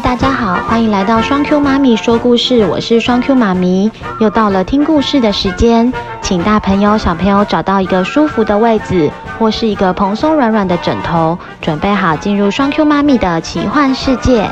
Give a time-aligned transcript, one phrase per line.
[0.00, 3.88] 大家好，欢迎来到双 Q 妈咪说故事，我是双 Q 妈咪，
[4.18, 14.50] 又到了听故事的时间，请大朋友小朋友找到一个舒服的位置，或是一个蓬松软软的枕头，准备好进入双 Q 妈咪的奇幻世界。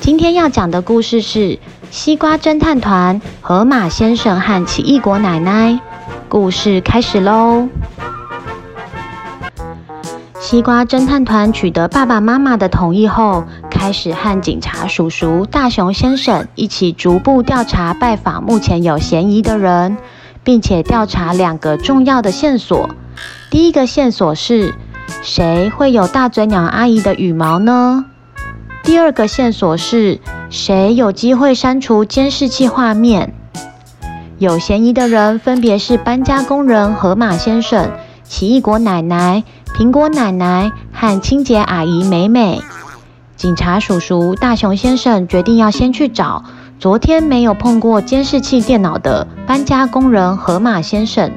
[0.00, 1.38] 今天要讲的故事是
[1.92, 5.78] 《西瓜侦探团》河马先生和奇异果奶奶。
[6.28, 7.68] 故事开始喽！
[10.40, 13.44] 西瓜侦探团取得爸爸妈妈的同意后，
[13.80, 19.96] 开始和警察叔叔大熊先生一起逐步调查，拜访目前有嫌疑的人，
[20.44, 22.90] 并且调查两个重要的线索。
[23.50, 24.74] 第一个线索是，
[25.22, 28.04] 谁会有大嘴鸟阿姨的羽毛呢？
[28.82, 30.20] 第二个线索是，
[30.50, 33.32] 谁有机会删除监视器画面？
[34.36, 37.90] 有嫌疑的人分别是搬家工人河马先生、
[38.24, 39.42] 奇异果奶奶。
[39.72, 42.60] 苹果奶奶和清洁阿姨美美，
[43.40, 46.44] 警察叔叔大熊先生决定要先去找
[46.78, 51.32] 昨天没有碰过监视器电脑的搬家工人河马先生。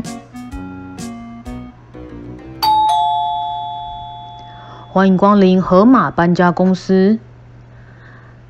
[4.92, 7.20] 欢迎光临河马搬家公司。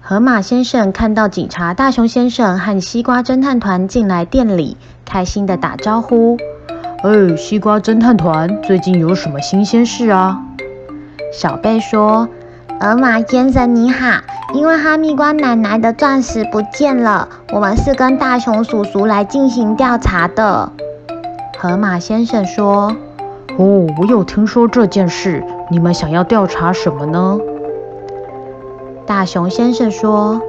[0.01, 6.39] 河马先生看到警察大熊先生和西瓜侦探团进来店里，开心的打招呼。
[7.03, 10.41] 哎，西瓜侦探团最近有什么新鲜事啊？
[11.31, 12.27] 小贝说
[12.83, 14.19] ：“河马先生你好，
[14.53, 20.69] 因为哈密瓜奶奶的钻石不见了，我们是跟大熊叔叔来进行调查的。”
[21.57, 22.93] 河马先生说
[23.55, 27.39] ：“哦，我有听说这件事，你们想要调查什么呢？”
[29.07, 30.41] 大熊先生说：“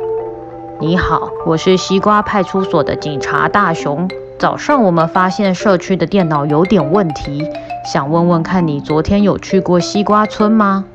[0.80, 4.10] 你好，我是西瓜派出所的警察大熊。”
[4.40, 7.48] 早上我们发现社区的电脑有点问题，
[7.86, 10.86] 想问问看你昨天有去过西瓜村吗？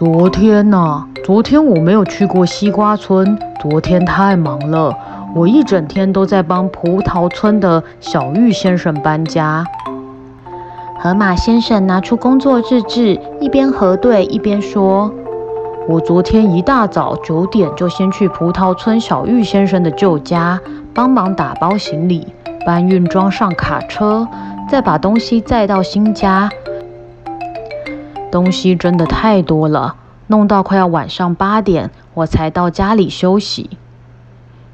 [0.00, 4.90] 昨天呐，昨天我没有去过西瓜村，昨天太忙了，
[5.34, 9.62] 我一整天都在帮葡萄村的小玉先生搬家。
[10.98, 15.12] 河马先生拿出工作日志，一边核对一边说
[15.86, 20.58] ：“我昨天一大早九点就先去葡萄村小玉先生的旧家。”
[20.94, 22.26] 帮忙打包行李，
[22.64, 24.26] 搬运装上卡车，
[24.66, 26.48] 再把东西载到新家。
[28.30, 29.96] 东西真的太多了，
[30.28, 33.70] 弄到快要晚上八点，我才到家里休息。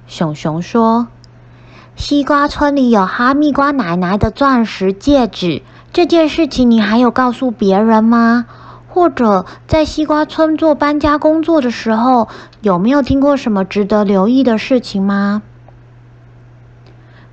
[0.06, 1.08] 熊熊说
[1.96, 5.62] ：“西瓜村里有哈密瓜奶奶的钻石戒指，
[5.92, 8.46] 这件事情你还有告诉别人吗？
[8.88, 12.28] 或者在西瓜村做搬家工作的时候，
[12.60, 15.42] 有没有听过什么值得留意的事情吗？”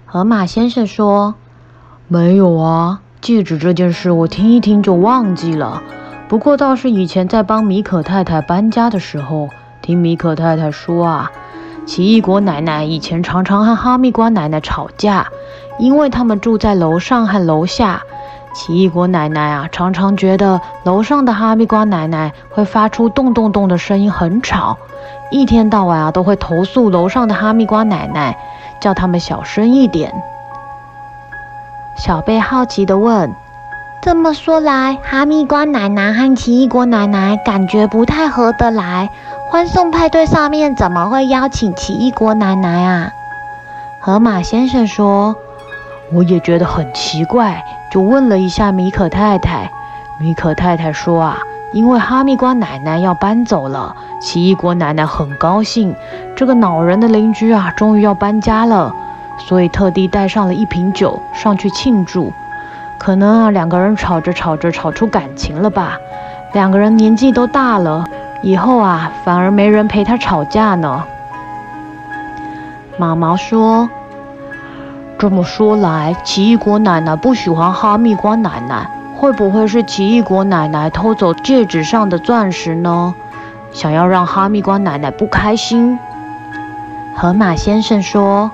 [0.05, 1.35] 河马先生说
[2.07, 5.81] ：“没有啊，戒指这件事我听一听就忘记了。
[6.33, 9.49] 不过倒是以前在帮米可太太搬家的时候，
[9.83, 11.31] 听米可太太说啊，
[11.85, 15.27] 奇异果奶奶以前常常和哈密瓜奶奶吵架，
[15.77, 18.01] 因为他们住在楼上和楼下。
[18.55, 24.75] 奇异果奶奶啊，常常觉得楼上的哈密瓜奶奶会发出咚咚咚的声音，很吵，
[25.29, 28.35] 一天到晚啊都会投诉楼上的哈密瓜奶奶。”
[28.81, 30.11] 叫他们小声一点。
[31.95, 33.31] 小贝好奇地问
[34.03, 39.09] ：“这么说来，哈密瓜奶奶和奇异果奶奶感觉不太合得来。
[39.49, 43.13] 欢送派对上面怎么会邀请奇异果奶奶啊？”
[44.03, 45.33] 河马先生说
[46.11, 49.71] ：“我也觉得很奇怪，就问了一下米可太太。
[50.19, 51.37] 米可太太说啊。”
[51.71, 55.95] 因为哈密瓜奶奶要搬走了，奇异果奶奶很高兴，
[56.35, 58.93] 这个恼人的邻居啊，终于要搬家了，
[59.39, 62.33] 所以特地带上了一瓶酒上去庆祝。
[63.03, 65.97] 可能啊，两个人吵着吵着吵出感情了吧？
[66.53, 68.05] 两个人年纪都大了，
[68.41, 71.03] 以后啊，反而没人陪他吵架呢。
[72.95, 73.89] 毛毛说
[75.19, 78.89] ：“这么说来，奇异果奶奶不喜欢哈密瓜奶奶。”
[79.19, 83.13] 会不会是奇异果奶奶偷走戒指上的钻石呢？
[83.71, 85.99] 想要让哈密瓜奶奶不开心？
[87.15, 88.49] 河马先生说：“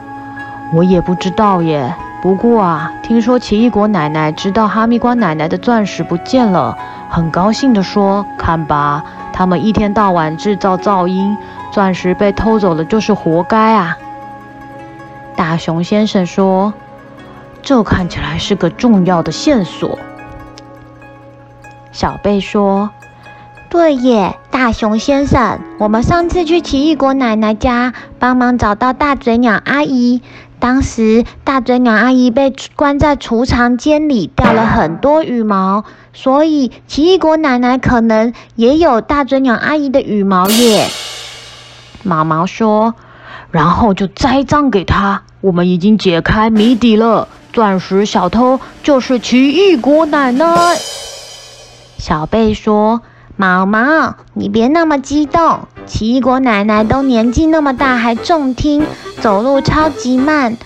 [0.74, 1.96] 我也不知道耶。
[2.21, 6.77] 不过啊，听说奇异果奶奶知道哈密瓜奶奶的钻石不见了，
[7.10, 11.38] 很高兴地说：‘看吧，他们一天到晚制造噪音，
[11.71, 13.98] 钻石被偷走了就是活该啊。’”
[15.38, 16.74] 大熊先生说
[17.63, 19.98] ：“这看起来是个重要的线索。”
[21.94, 22.89] 小贝说
[23.69, 30.24] ：“对耶，大熊先生，我们上次去奇异果奶奶家帮忙找到大嘴鸟阿姨，
[30.57, 40.88] 当时大嘴鸟阿姨被关在储藏间里，掉了很多羽毛，所以奇异果奶奶可能也有大嘴鸟阿姨的羽毛耶。”
[42.01, 42.95] 毛毛说
[43.51, 45.22] ：“然后就栽赃给他。
[45.42, 50.48] 我们已经解开谜底了，钻石小偷就是奇异果奶奶。”
[52.00, 53.01] 小贝说
[53.41, 55.62] ：“毛毛，你别那么激动。
[55.86, 58.86] 奇异果奶奶都年纪那么大，还重听，
[59.21, 60.57] 走路超级慢。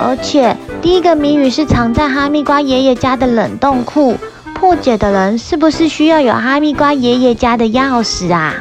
[0.00, 4.16] 而且第一个谜语是藏在哈密瓜爷爷家的冷冻库，
[4.56, 8.54] 破解的人是不是需要有哈密瓜爷爷家的钥匙啊？”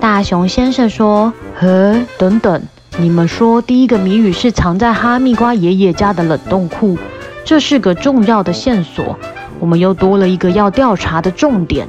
[0.00, 2.62] 大熊先生说：“呵，等等，
[2.96, 6.96] 你们说第一个谜语是藏在哈密瓜爷爷家的冷冻库，
[7.44, 9.18] 这是个重要的线索。”
[9.60, 11.86] 我们又多了一个要调查的重点。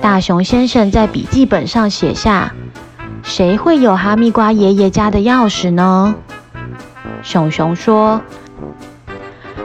[0.00, 2.52] 大熊先生在笔记本上写下
[3.22, 6.14] ：“谁会有哈密瓜爷爷家的钥匙呢？”
[7.22, 8.20] 熊熊说：“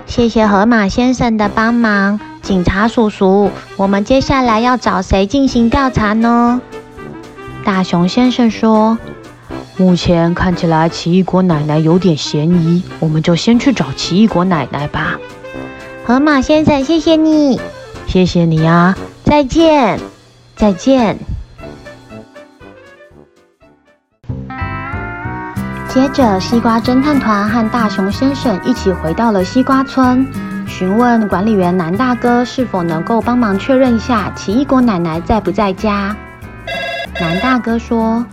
[0.06, 6.62] 谢谢河马先生的帮忙，警察叔叔，我们接下来要找谁进行调查呢？”
[7.64, 8.98] 大熊先生说
[9.78, 15.18] ：“目前看起来奇异果奶奶有点嫌疑，我们就先去找奇异果奶奶吧。”
[16.06, 17.62] 河马先生，谢谢你，
[18.08, 18.98] 谢谢你啊！
[19.24, 20.00] 再见，
[20.56, 21.18] 再见。
[25.90, 30.26] 接着，西瓜侦探团和大熊先生一起回到了西瓜村，
[30.66, 36.16] 询问管理员南大哥是否能够帮忙确认一下奇异果奶奶在不在家。
[37.20, 38.26] 南大哥说：“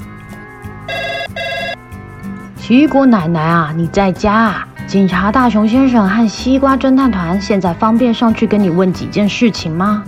[2.56, 10.02] 奇异果奶奶啊，你在家啊？”警察大熊先生和西瓜侦探团现在方便上去跟你问几件事情吗？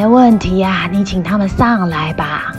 [0.00, 2.54] 没问题呀，你请他们上来吧。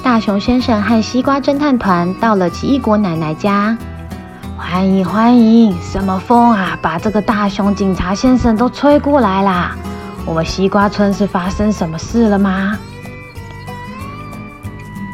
[0.00, 3.76] 大熊先生和西瓜侦探团到了奇异果奶奶家，
[4.56, 5.76] 欢迎欢迎！
[5.82, 9.74] 什么风啊，把这个大熊警察先生都吹过来啦？
[10.24, 12.78] 我们西瓜村是发生什么事了吗？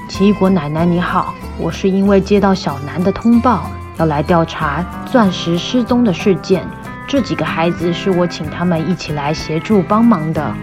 [0.06, 3.62] 奇异果奶奶你好，我是因为接到小南的通报。
[3.96, 6.62] 要来调查钻石失踪的事件，
[7.06, 10.54] 这几个孩子是我请他们一起来协助帮忙的。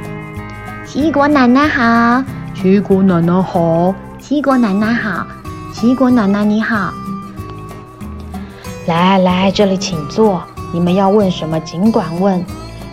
[0.88, 2.24] 奇异果奶奶好，
[2.56, 5.28] 奇异果奶奶好，奇异果奶奶好，
[5.74, 6.94] 奇异果奶奶你好。
[8.86, 10.42] 来来，这里请坐。
[10.74, 12.42] 你们要问什么尽管问。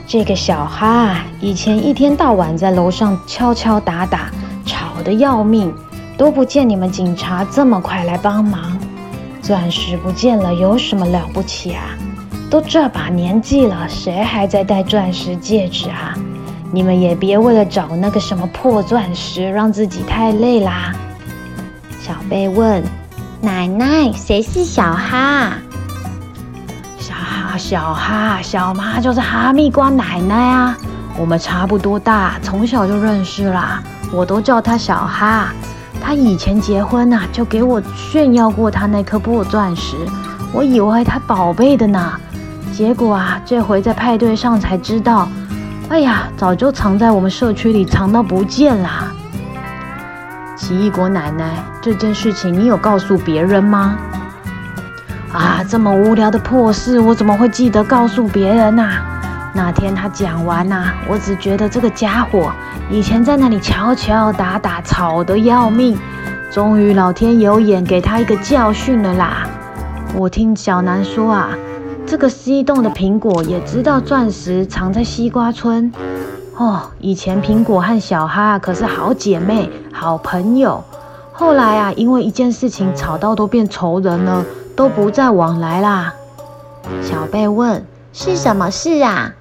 [0.08, 4.28] 这个小哈以前一天到晚在楼上敲敲打打，
[4.66, 5.72] 吵得要命，
[6.18, 8.76] 都不见你们警察这么快来帮忙。
[9.40, 11.90] 钻石不见了，有什么了不起啊？
[12.50, 16.18] 都这把年纪了，谁还在戴钻石戒指啊？
[16.72, 20.92] 你们也别为了找那个什么破钻石，让自己太累啦。
[22.00, 22.82] 小贝问
[23.40, 25.52] ：“奶奶，谁是小哈？”
[26.98, 30.76] 小哈，小哈，小妈就是哈密瓜奶奶啊。
[31.16, 33.82] 我们差不多大，从小就认识啦。
[34.12, 35.52] 我都叫她小哈。
[36.00, 39.96] 她以前结婚呐、啊，就给我炫耀过她那颗破钻石，
[40.52, 42.12] 我以为她宝贝的呢，
[42.72, 45.28] 结果啊，这回在派对上才知道，
[45.90, 49.12] 哎呀，早就藏在我们社区里，藏到不见啦。
[50.56, 53.96] 奇异果奶奶，这件事情你有告诉别人吗？
[55.32, 59.50] 啊，这么无聊的破事，我怎么会记得告诉别人呐、啊？
[59.52, 62.50] 那天他讲完呐、啊，我只觉得这个家伙
[62.90, 65.96] 以前在那里敲敲打打，吵得要命。
[66.50, 69.46] 终于老天有眼，给他一个教训了啦。
[70.14, 71.50] 我听小南说啊，
[72.06, 75.92] 这个西洞的苹果也知道钻石藏在西瓜村。
[76.56, 80.84] 哦，以前苹果和小哈可是好姐妹、好朋友。
[81.32, 84.44] 后来啊，因为一件事情吵到都变仇人了，
[84.76, 86.14] 都不再往来啦。
[87.02, 89.32] 小贝问：是什么事啊？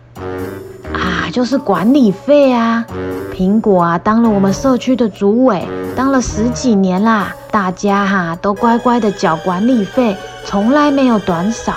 [0.93, 2.86] 啊，就是管理费啊！
[3.32, 10.15] 苹果啊，当了我们社区的主委，当了十几年啦，大家哈、都乖乖的缴管理费，
[10.46, 11.74] 从来没有短少。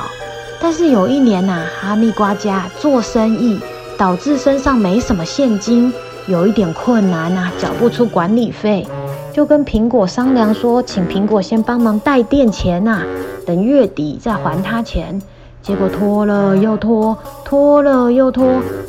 [0.60, 3.60] 但是有一年呐、哈密瓜家做生意，
[3.98, 5.92] 导致身上没什么现金，
[6.26, 8.86] 有一点困难呐、缴不出管理费，
[9.32, 13.02] 就跟苹果商量说，请苹果先帮忙带电钱呐、
[13.46, 15.20] 等月底再还他钱。
[15.62, 18.46] 结果拖了又拖，拖了又拖，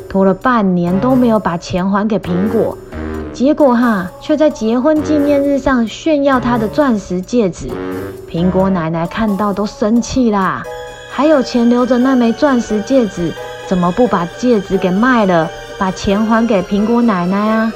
[0.08, 2.78] 拖了半年都没有把钱还给苹果。
[3.32, 7.68] 结果哈，却在结婚纪念日上炫耀他的钻石戒指。
[8.30, 10.62] 苹果奶奶看到都生气啦。
[11.18, 13.32] 还有钱留着那枚钻石戒指，
[13.66, 17.72] 怎么不把戒指给卖了，把钱还给苹果奶奶啊？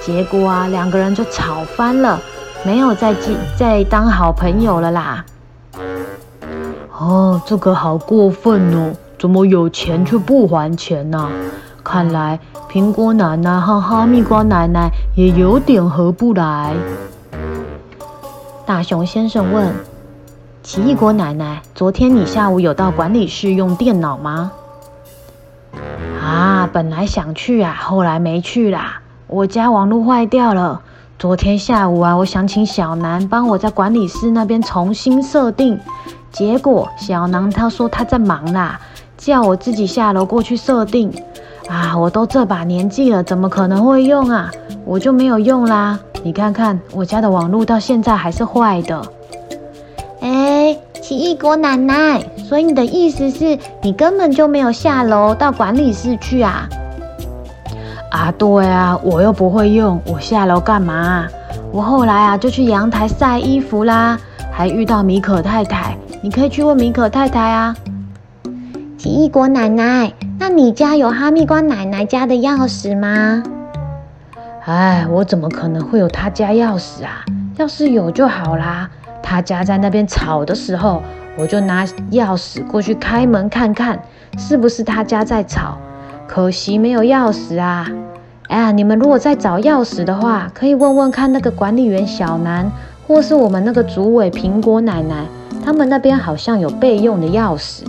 [0.00, 2.20] 结果啊，两个人就吵翻了，
[2.64, 5.24] 没有再继再当好朋友了啦。
[6.96, 8.92] 哦，这个好过分哦！
[9.18, 11.28] 怎么有钱却不还钱呢？
[11.82, 12.38] 看来
[12.70, 16.72] 苹果奶奶和哈密瓜奶奶也有点合不来。
[18.64, 19.74] 大熊先生问
[20.66, 24.50] ：“奇异果奶奶，昨天你下午有到管理室用电脑吗？”
[26.20, 29.00] 啊，本来想去啊，后来没去啦。
[29.28, 30.82] 我家网络坏掉了。
[31.20, 35.78] 昨天下午啊，我想请小南帮我在管理室那边重新设定，
[36.32, 38.80] 结果小南他说他在忙啦，
[39.16, 41.12] 叫我自己下楼过去设定。
[41.68, 44.50] 啊，我都这把年纪了，怎么可能会用啊？
[44.84, 45.96] 我就没有用啦。
[46.24, 49.00] 你看看我家的网络到现在还是坏的。
[51.06, 56.68] 奇异果奶奶，所以你的意思是你根本就没有下楼到管理室去啊？
[58.10, 61.28] 啊，对啊，我又不会用，我下楼干嘛？
[61.70, 64.18] 我后来啊就去阳台晒衣服啦，
[64.50, 67.76] 还遇到米可太太，你可以去问米可太太啊。
[68.98, 73.44] 奇异果奶奶，那你家有哈密瓜奶奶家的钥匙吗？
[74.64, 77.24] 哎，我怎么可能会有他家钥匙啊？
[77.58, 78.90] 要是有就好啦。
[79.28, 81.02] 他家在那边吵的时候，
[81.36, 83.98] 我就拿钥匙过去开门看看，
[84.38, 85.76] 是不是他家在吵。
[86.28, 87.90] 可惜没有钥匙啊！
[88.46, 92.70] 哎呀，你们如果在找钥匙的话，可以问问看那个管理员小南，
[93.08, 95.24] 或是我们那个主委苹果奶奶，
[95.64, 97.82] 他们那边好像有备用的钥匙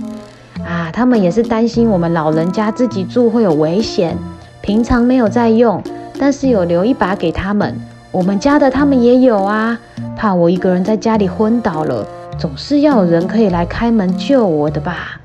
[0.65, 0.89] 啊。
[0.91, 4.17] 他们也是担心我们老人家自己住会有危险，
[4.61, 5.83] 平常没有在用。
[6.19, 7.79] 但是有留一把给他们，
[8.17, 9.77] 我们家的他们也有啊，
[10.17, 12.03] 怕我一个人在家里昏倒了，
[12.39, 15.21] 总是要有人可以来开门救我的吧。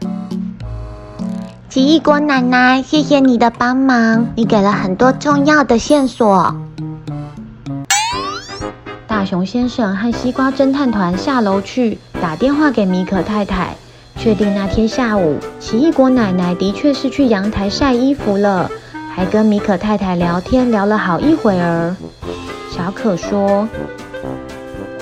[1.70, 6.54] 奇异果奶奶，谢谢你的帮忙，你给了很多重要的线索。
[9.06, 13.74] 大熊先生和西瓜侦探团下楼去打电话给米可太太，
[14.18, 18.70] 确定那天下午奇异果奶奶的确是去阳台晒衣服了。
[19.14, 21.96] 还跟米可太太聊天，聊了好一会儿。
[22.74, 23.68] 小可说：“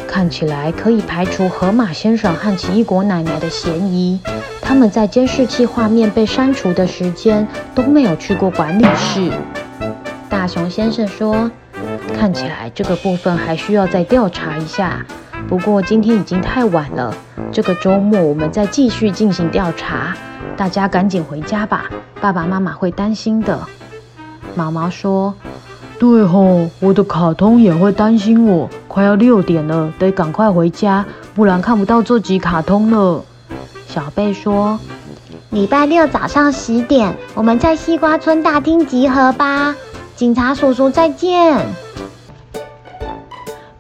[0.04, 4.18] 看起来可以排除河马先生和奇异果奶奶的嫌疑。
[4.60, 9.30] 他们在监视器画面被删除的时间都没有去过管理室。”
[10.28, 11.48] 大熊先生说
[12.18, 15.06] ：“看起来这个部分还需要再调查一下。
[15.48, 17.14] 不过今天已经太晚了，
[17.52, 20.16] 这个周末我们再继续进行调查。
[20.56, 21.84] 大家赶紧回家吧，
[22.20, 23.60] 爸爸妈妈会担心的。”
[24.56, 25.32] 毛毛说
[26.00, 28.66] ：“对吼，我的卡通也会担心我。
[28.88, 31.04] 快要六点了，得赶快回家，
[31.34, 33.22] 不然看不到这集卡通了。”
[33.86, 34.80] 小贝说
[35.50, 39.76] ：“礼拜六早上十点，我们在西瓜村大厅集合吧。
[40.16, 41.66] 警察叔叔，再见。”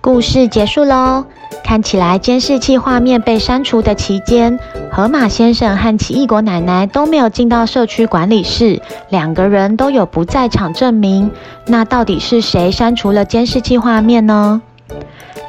[0.02, 1.24] 故事结束喽。
[1.70, 4.58] 看起来监视器画面被删除的期间，
[4.90, 11.30] 河马先生和奇异果奶奶都没有进到社区管理室，两个人都有不在场证明。
[11.68, 14.60] 那到底是谁删除了监视器画面呢？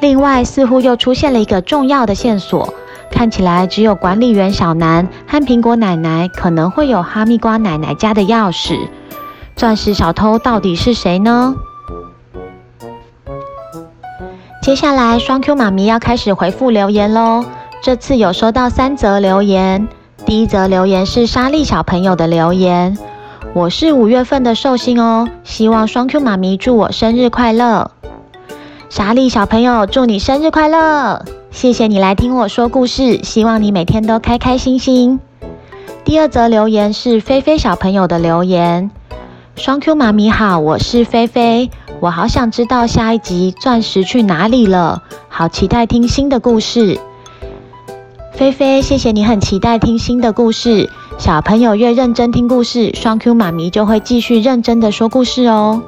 [0.00, 2.72] 另外，似乎又出现了一个重要的线索，
[3.10, 8.78] 看起来只有管理员小南和苹果奶奶可能会有哈密瓜奶奶家的钥匙。
[9.56, 11.56] 钻石小偷到底是谁呢？
[14.62, 17.44] 接下来，双 Q 妈咪要开始回复留言喽。
[17.82, 19.88] 这次有收到三则留言。
[20.24, 22.96] 第一则留言是莎莉小朋友的留言
[23.54, 27.90] ：“我是五月份的寿星哦，希望双 Q 妈咪祝我生日快乐。”
[28.88, 31.24] 莎莉小朋友，祝你生日快乐！
[31.50, 35.18] 谢谢你来听我说故事，希望你每天都开开心心。
[36.04, 38.92] 第二则留言是菲菲小朋友的留言
[39.56, 41.68] ：“双 Q 妈咪好，我是菲菲。”
[42.02, 46.98] 我好想知道下一集钻石去哪里了，好期待听新的故事。
[48.32, 50.90] 菲菲，谢谢你很期待听新的故事。
[51.16, 55.80] 小朋友越认真听故事，双 Q 妈咪就会继续认真的说故事哦。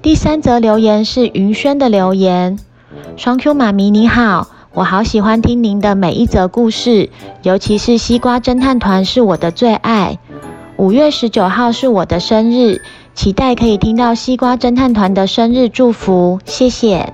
[0.00, 2.58] 第三则留言是云轩的留言，
[3.18, 7.10] 双 Q 妈咪你好，我好喜欢听您的每一则故事，
[7.42, 10.18] 尤其是西瓜侦探团是我的最爱。
[10.78, 12.80] 五月十九号是我的生日。
[13.14, 17.12] 期待可以听到西瓜侦探团的生日祝福，谢谢，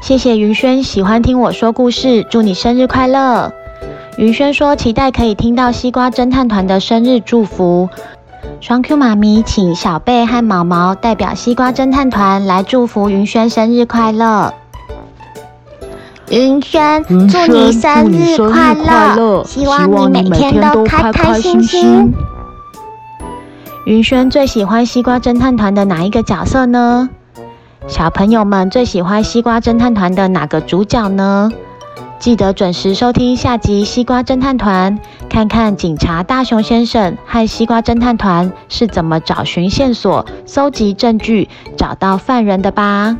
[0.00, 3.52] 谢谢云轩喜欢听我说故事，祝你生日快乐。
[4.18, 7.88] 云轩说期待可以听到西瓜侦探团的生日祝福。
[8.60, 14.54] 双 Q 妈咪请小贝和毛毛代表西瓜侦探团来祝福云轩生日快乐。
[16.30, 22.14] 云轩，祝你生日快乐，希望你每天都开开心心。
[23.86, 27.08] 云轩最喜欢西瓜侦探团的哪一个角色呢？
[27.86, 31.52] 小朋友们最喜欢西瓜侦探团的哪个主角呢？
[32.18, 43.16] 记得准时收听下集西瓜侦探团，看看警察大熊先生和西瓜侦探团是怎么找寻线索、搜集证据、找到犯人的吧。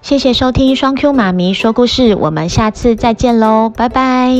[0.00, 4.32] 谢谢收听双 Q 妈咪说故事，我们下次再见喽，拜拜。